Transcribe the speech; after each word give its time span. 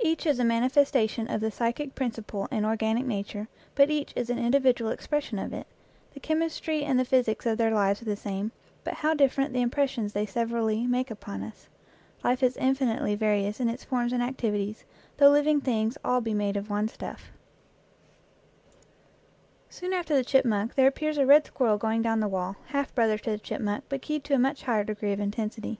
Each 0.00 0.26
is 0.26 0.40
a 0.40 0.44
manifestation 0.44 1.30
of 1.30 1.40
the 1.40 1.52
psychic 1.52 1.94
principle 1.94 2.46
in 2.50 2.64
organic 2.64 3.06
nature, 3.06 3.46
but 3.76 3.90
each 3.90 4.12
is 4.16 4.28
an 4.28 4.36
individual 4.40 4.90
expression 4.90 5.38
of 5.38 5.52
it. 5.52 5.68
The 6.14 6.18
chemistry 6.18 6.82
and 6.82 6.98
the 6.98 7.04
physics 7.04 7.46
of 7.46 7.58
their 7.58 7.70
lives 7.70 8.02
are 8.02 8.06
the 8.06 8.16
same, 8.16 8.50
but 8.82 8.94
how 8.94 9.14
different 9.14 9.52
the 9.52 9.62
impressions 9.62 10.12
they 10.14 10.26
severally 10.26 10.84
make 10.88 11.12
upon 11.12 11.44
us! 11.44 11.68
Life 12.24 12.42
is 12.42 12.56
infinitely 12.56 13.14
vari 13.14 13.46
ous 13.46 13.60
in 13.60 13.68
its 13.68 13.84
forms 13.84 14.12
and 14.12 14.20
activities, 14.20 14.84
though 15.18 15.30
living 15.30 15.60
things 15.60 15.96
all 16.04 16.20
be 16.20 16.34
made 16.34 16.56
of 16.56 16.68
one 16.68 16.88
stuff. 16.88 17.30
52 17.30 17.30
EACH 17.30 18.72
AFTER 18.80 19.66
ITS 19.66 19.74
KIND 19.74 19.80
Soon 19.80 19.92
after 19.96 20.14
the 20.16 20.24
chipmunk 20.24 20.74
there 20.74 20.88
appears 20.88 21.18
a 21.18 21.24
red 21.24 21.46
squirrel 21.46 21.78
going 21.78 22.02
down 22.02 22.18
the 22.18 22.26
wall 22.26 22.56
half 22.70 22.92
brother 22.96 23.16
to 23.16 23.30
the 23.30 23.38
chipmunk 23.38 23.84
but 23.88 24.02
keyed 24.02 24.24
to 24.24 24.34
a 24.34 24.40
much 24.40 24.64
higher 24.64 24.82
degree 24.82 25.12
of 25.12 25.20
intensity. 25.20 25.78